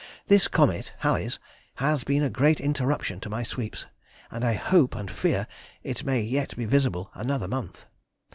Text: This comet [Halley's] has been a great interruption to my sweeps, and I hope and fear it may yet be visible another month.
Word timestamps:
This 0.25 0.47
comet 0.47 0.93
[Halley's] 1.01 1.37
has 1.75 2.03
been 2.03 2.23
a 2.23 2.29
great 2.31 2.59
interruption 2.59 3.19
to 3.19 3.29
my 3.29 3.43
sweeps, 3.43 3.85
and 4.31 4.43
I 4.43 4.53
hope 4.53 4.95
and 4.95 5.11
fear 5.11 5.45
it 5.83 6.03
may 6.03 6.21
yet 6.23 6.57
be 6.57 6.65
visible 6.65 7.11
another 7.13 7.47
month. 7.47 7.85